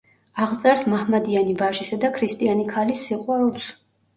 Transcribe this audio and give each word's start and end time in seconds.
აღწერს 0.45 0.85
მაჰმადიანი 0.93 1.53
ვაჟისა 1.61 1.99
და 2.07 2.11
ქრისტიანი 2.17 2.67
ქალის 2.73 3.07
სიყვარულს. 3.11 3.71